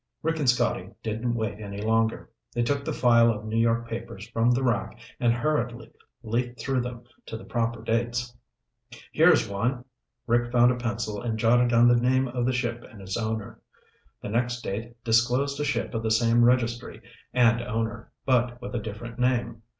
Rick 0.23 0.39
and 0.39 0.49
Scotty 0.49 0.89
didn't 1.03 1.35
wait 1.35 1.59
any 1.59 1.79
longer. 1.79 2.31
They 2.55 2.63
took 2.63 2.83
the 2.83 2.91
file 2.91 3.29
of 3.31 3.45
New 3.45 3.55
York 3.59 3.87
papers 3.87 4.27
from 4.29 4.49
the 4.49 4.63
rack 4.63 4.97
and 5.19 5.31
hurriedly 5.31 5.91
leafed 6.23 6.59
through 6.59 6.81
them 6.81 7.03
to 7.27 7.37
the 7.37 7.43
proper 7.45 7.83
dates. 7.83 8.35
"Here's 9.11 9.47
one!" 9.47 9.85
Rick 10.25 10.51
found 10.51 10.71
a 10.71 10.75
pencil 10.75 11.21
and 11.21 11.37
jotted 11.37 11.67
down 11.69 11.87
the 11.87 11.95
name 11.95 12.27
of 12.27 12.47
the 12.47 12.51
ship 12.51 12.83
and 12.89 12.99
its 12.99 13.15
owner. 13.15 13.61
The 14.23 14.29
next 14.29 14.63
date 14.63 14.95
disclosed 15.03 15.59
a 15.59 15.63
ship 15.63 15.93
of 15.93 16.01
the 16.01 16.09
same 16.09 16.43
registry 16.43 17.03
and 17.31 17.61
owner, 17.61 18.11
but 18.25 18.59
with 18.59 18.73
a 18.73 18.79
different 18.79 19.19
name. 19.19 19.61